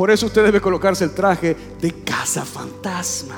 [0.00, 3.36] Por eso usted debe colocarse el traje de casa fantasma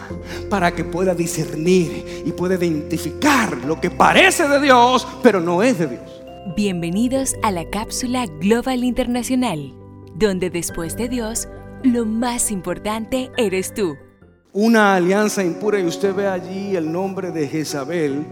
[0.49, 5.81] para que pueda discernir y pueda identificar lo que parece de Dios, pero no es
[5.81, 6.23] de Dios.
[6.55, 9.75] Bienvenidos a la cápsula Global Internacional,
[10.15, 11.49] donde después de Dios,
[11.83, 13.97] lo más importante eres tú.
[14.53, 18.25] Una alianza impura y usted ve allí el nombre de Jezabel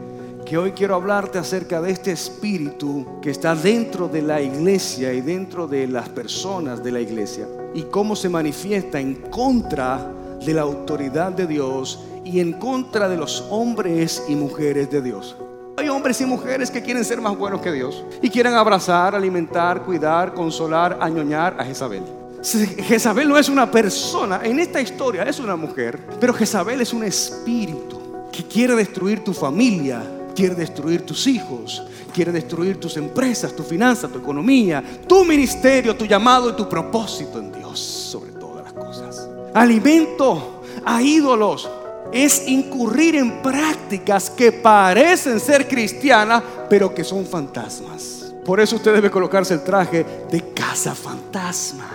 [0.44, 5.20] que hoy quiero hablarte acerca de este espíritu que está dentro de la iglesia y
[5.20, 10.12] dentro de las personas de la iglesia y cómo se manifiesta en contra
[10.44, 15.36] de la autoridad de Dios y en contra de los hombres y mujeres de Dios.
[15.76, 19.82] Hay hombres y mujeres que quieren ser más buenos que Dios y quieren abrazar, alimentar,
[19.82, 22.02] cuidar, consolar, añoñar a Jezabel.
[22.42, 27.04] Jezabel no es una persona, en esta historia es una mujer, pero Jezabel es un
[27.04, 28.00] espíritu
[28.32, 30.02] que quiere destruir tu familia,
[30.40, 31.82] quiere destruir tus hijos,
[32.14, 37.38] quiere destruir tus empresas, tu finanza, tu economía, tu ministerio, tu llamado y tu propósito
[37.38, 39.28] en Dios sobre todas las cosas.
[39.52, 41.68] Alimento a ídolos
[42.10, 48.32] es incurrir en prácticas que parecen ser cristianas, pero que son fantasmas.
[48.42, 51.86] Por eso usted debe colocarse el traje de casa fantasma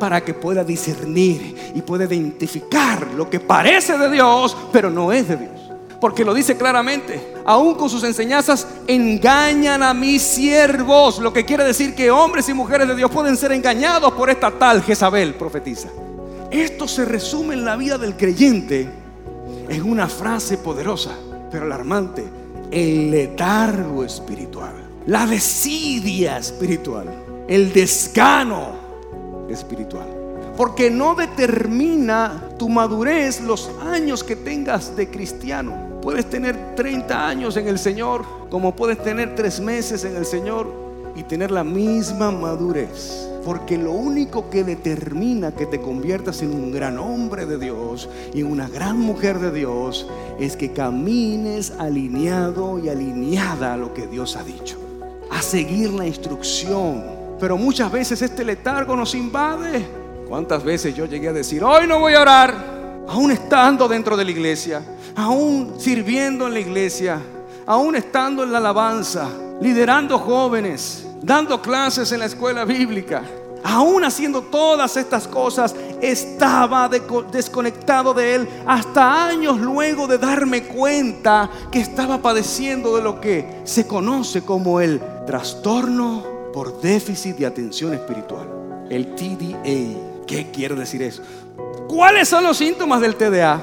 [0.00, 5.28] para que pueda discernir y pueda identificar lo que parece de Dios, pero no es
[5.28, 5.61] de Dios
[6.02, 7.32] porque lo dice claramente.
[7.44, 11.20] Aún con sus enseñanzas engañan a mis siervos.
[11.20, 14.50] Lo que quiere decir que hombres y mujeres de Dios pueden ser engañados por esta
[14.50, 15.90] tal Jezabel, profetiza.
[16.50, 18.90] Esto se resume en la vida del creyente
[19.68, 21.12] en una frase poderosa,
[21.52, 22.24] pero alarmante.
[22.72, 24.74] El letargo espiritual,
[25.06, 27.06] la desidia espiritual,
[27.46, 28.72] el descano
[29.48, 30.21] espiritual
[30.56, 36.00] porque no determina tu madurez los años que tengas de cristiano.
[36.02, 40.72] Puedes tener 30 años en el Señor, como puedes tener 3 meses en el Señor
[41.14, 43.28] y tener la misma madurez.
[43.44, 48.40] Porque lo único que determina que te conviertas en un gran hombre de Dios y
[48.40, 50.06] en una gran mujer de Dios
[50.38, 54.76] es que camines alineado y alineada a lo que Dios ha dicho.
[55.30, 57.02] A seguir la instrucción.
[57.40, 60.01] Pero muchas veces este letargo nos invade.
[60.32, 62.54] ¿Cuántas veces yo llegué a decir, hoy no voy a orar?
[63.06, 64.82] Aún estando dentro de la iglesia
[65.14, 67.20] aún sirviendo en la iglesia,
[67.66, 69.28] aún estando en la alabanza,
[69.60, 73.24] liderando jóvenes, dando clases en la escuela bíblica,
[73.62, 81.50] aún haciendo todas estas cosas, estaba desconectado de él hasta años luego de darme cuenta
[81.70, 87.92] que estaba padeciendo de lo que se conoce como el trastorno por déficit de atención
[87.92, 88.48] espiritual,
[88.88, 90.11] el TDA.
[90.26, 91.22] ¿Qué quiere decir eso?
[91.88, 93.60] ¿Cuáles son los síntomas del TDA?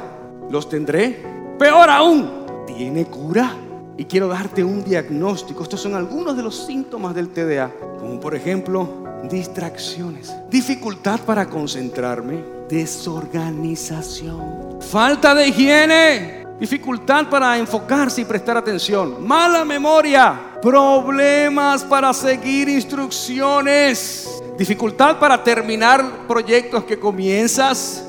[0.49, 1.23] ¿Los tendré?
[1.57, 3.55] Peor aún, tiene cura.
[3.97, 5.63] Y quiero darte un diagnóstico.
[5.63, 12.43] Estos son algunos de los síntomas del TDA, como por ejemplo distracciones, dificultad para concentrarme,
[12.69, 22.69] desorganización, falta de higiene, dificultad para enfocarse y prestar atención, mala memoria, problemas para seguir
[22.69, 28.05] instrucciones, dificultad para terminar proyectos que comienzas,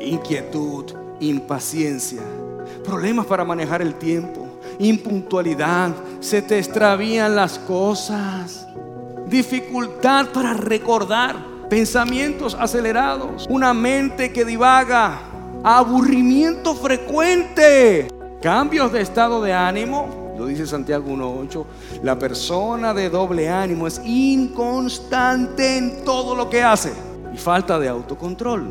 [0.00, 2.20] inquietud, impaciencia
[2.84, 4.46] problemas para manejar el tiempo,
[4.78, 8.66] impuntualidad, se te extravían las cosas,
[9.26, 11.36] dificultad para recordar,
[11.68, 15.18] pensamientos acelerados, una mente que divaga,
[15.64, 18.08] aburrimiento frecuente,
[18.42, 20.23] cambios de estado de ánimo.
[20.36, 21.64] Lo dice Santiago 1.8.
[22.02, 26.92] La persona de doble ánimo es inconstante en todo lo que hace
[27.32, 28.66] y falta de autocontrol.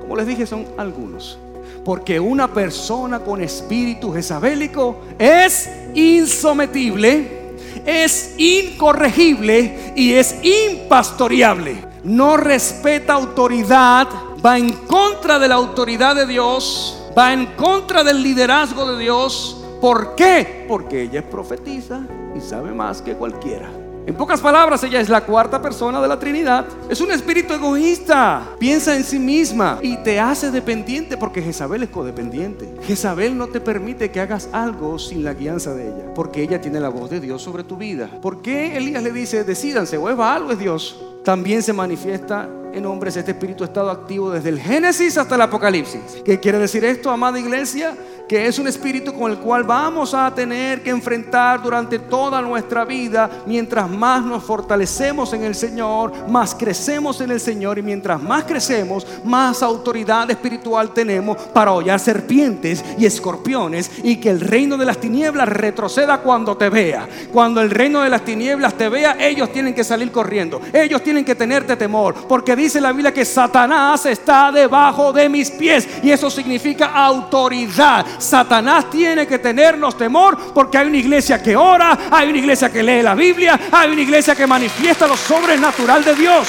[0.00, 1.38] Como les dije, son algunos.
[1.84, 11.84] Porque una persona con espíritu jezabélico es insometible, es incorregible y es impastoreable.
[12.04, 14.08] No respeta autoridad,
[14.44, 19.63] va en contra de la autoridad de Dios, va en contra del liderazgo de Dios.
[19.84, 20.64] ¿Por qué?
[20.66, 22.00] Porque ella es profetisa
[22.34, 23.68] y sabe más que cualquiera.
[24.06, 26.64] En pocas palabras, ella es la cuarta persona de la Trinidad.
[26.88, 28.54] Es un espíritu egoísta.
[28.58, 32.74] Piensa en sí misma y te hace dependiente porque Jezabel es codependiente.
[32.86, 36.80] Jezabel no te permite que hagas algo sin la guianza de ella, porque ella tiene
[36.80, 38.08] la voz de Dios sobre tu vida.
[38.22, 40.98] ¿Por qué Elías le dice, decídanse, o es Baal o es Dios?
[41.24, 45.42] También se manifiesta en hombres este espíritu ha estado activo desde el Génesis hasta el
[45.42, 46.22] Apocalipsis.
[46.24, 47.94] ¿Qué quiere decir esto, amada iglesia?
[48.28, 52.84] que es un espíritu con el cual vamos a tener que enfrentar durante toda nuestra
[52.84, 58.22] vida, mientras más nos fortalecemos en el Señor, más crecemos en el Señor y mientras
[58.22, 64.76] más crecemos, más autoridad espiritual tenemos para hollar serpientes y escorpiones y que el reino
[64.76, 67.08] de las tinieblas retroceda cuando te vea.
[67.32, 71.24] Cuando el reino de las tinieblas te vea, ellos tienen que salir corriendo, ellos tienen
[71.24, 76.10] que tenerte temor, porque dice la Biblia que Satanás está debajo de mis pies y
[76.10, 78.06] eso significa autoridad.
[78.18, 82.82] Satanás tiene que tenernos temor porque hay una iglesia que ora, hay una iglesia que
[82.82, 86.48] lee la Biblia, hay una iglesia que manifiesta lo sobrenatural de Dios.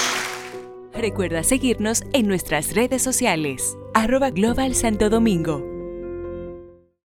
[0.93, 5.74] Recuerda seguirnos en nuestras redes sociales, arroba Global Santo Domingo